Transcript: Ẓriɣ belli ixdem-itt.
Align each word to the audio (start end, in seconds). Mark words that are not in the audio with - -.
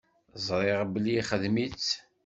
Ẓriɣ 0.47 0.81
belli 0.93 1.13
ixdem-itt. 1.21 1.89